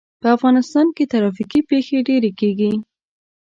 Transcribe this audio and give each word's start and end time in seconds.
په 0.21 0.27
افغانستان 0.35 0.87
کې 0.95 1.09
ترافیکي 1.13 1.59
پېښې 1.69 1.97
ډېرې 2.07 2.31
کېږي. 2.39 2.71